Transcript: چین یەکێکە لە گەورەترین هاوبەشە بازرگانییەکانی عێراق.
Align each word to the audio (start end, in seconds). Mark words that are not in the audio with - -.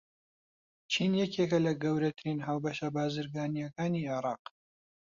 چین 0.91 1.11
یەکێکە 1.21 1.59
لە 1.65 1.73
گەورەترین 1.83 2.39
هاوبەشە 2.47 2.87
بازرگانییەکانی 2.97 4.07
عێراق. 4.11 4.43